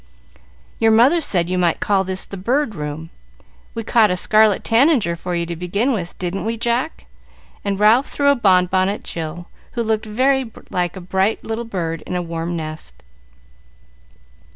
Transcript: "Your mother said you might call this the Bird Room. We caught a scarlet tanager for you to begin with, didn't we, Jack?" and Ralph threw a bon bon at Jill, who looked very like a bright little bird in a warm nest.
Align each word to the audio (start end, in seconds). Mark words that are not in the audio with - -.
"Your 0.79 0.89
mother 0.89 1.21
said 1.21 1.47
you 1.47 1.59
might 1.59 1.79
call 1.79 2.03
this 2.03 2.25
the 2.25 2.35
Bird 2.35 2.73
Room. 2.73 3.11
We 3.75 3.83
caught 3.83 4.09
a 4.09 4.17
scarlet 4.17 4.63
tanager 4.63 5.15
for 5.15 5.35
you 5.35 5.45
to 5.45 5.55
begin 5.55 5.93
with, 5.93 6.17
didn't 6.17 6.43
we, 6.43 6.57
Jack?" 6.57 7.05
and 7.63 7.79
Ralph 7.79 8.07
threw 8.09 8.29
a 8.29 8.35
bon 8.35 8.65
bon 8.65 8.89
at 8.89 9.03
Jill, 9.03 9.47
who 9.73 9.83
looked 9.83 10.07
very 10.07 10.51
like 10.71 10.95
a 10.95 11.01
bright 11.01 11.43
little 11.43 11.65
bird 11.65 12.01
in 12.07 12.15
a 12.15 12.21
warm 12.23 12.55
nest. 12.57 13.03